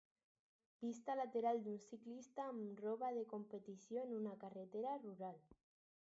Vista 0.85 1.15
lateral 1.19 1.61
d'un 1.67 1.77
ciclista 1.83 2.47
amb 2.55 2.81
roba 2.87 3.13
de 3.19 3.27
competició 3.35 4.09
en 4.09 4.19
una 4.23 4.35
carretera 4.47 4.99
rural. 5.07 5.41